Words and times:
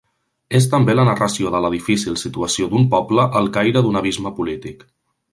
És 0.59 0.67
també 0.69 0.93
la 0.99 1.03
narració 1.09 1.51
de 1.55 1.59
la 1.65 1.69
difícil 1.73 2.17
situació 2.21 2.69
d'un 2.71 2.87
poble 2.93 3.27
al 3.41 3.51
caire 3.59 3.85
d'un 3.89 4.01
abisme 4.03 4.33
polític. 4.41 4.83